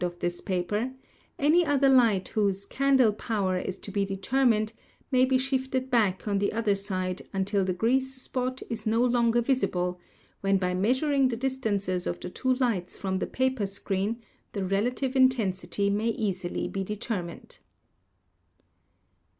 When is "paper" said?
0.41-0.93, 13.27-13.67